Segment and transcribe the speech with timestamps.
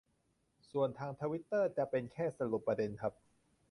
[0.71, 3.13] ส่วนทางทวิตเตอร์จะเป็นแค่สรุปประเด็นครับ